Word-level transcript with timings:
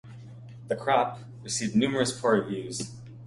"The 0.67 0.75
Crop" 0.75 1.19
received 1.43 1.75
numerous 1.75 2.19
poor 2.19 2.41
reviews. 2.41 2.91